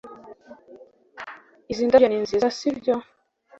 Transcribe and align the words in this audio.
Izi 1.71 1.83
ndabyo 1.87 2.07
ni 2.09 2.19
nziza 2.23 2.47
sibyo 2.57 2.95